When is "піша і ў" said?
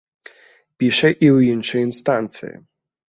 0.77-1.37